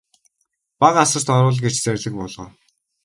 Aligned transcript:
Бага 0.83 1.03
асарт 1.03 1.31
оруул 1.35 1.57
гэж 1.67 1.75
зарлиг 1.81 2.13
буулгав. 2.23 2.49